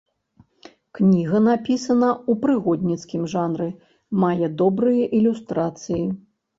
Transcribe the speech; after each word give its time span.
Кніга 0.99 1.41
напісана 1.49 2.09
ў 2.15 2.41
прыгодніцкім 2.47 3.23
жанры, 3.37 3.69
мае 4.27 4.53
добрыя 4.67 5.03
ілюстрацыі. 5.23 6.05